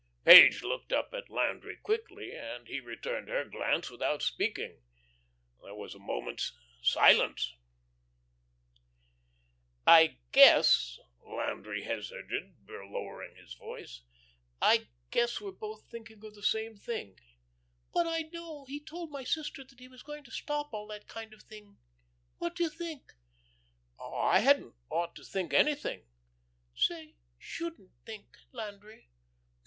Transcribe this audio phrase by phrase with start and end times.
[0.25, 4.81] Page looked up at Landry quickly, and he returned her glance without speaking.
[5.61, 7.53] There was a moment's silence.
[9.85, 14.01] "I guess," Landry hazarded, lowering his voice,
[14.59, 17.19] "I guess we're both thinking of the same thing."
[17.93, 21.07] "But I know he told my sister that he was going to stop all that
[21.07, 21.77] kind of thing.
[22.39, 23.13] What do you think?"
[24.03, 26.07] "I hadn't ought to think anything."
[26.73, 29.11] "Say 'shouldn't think,' Landry."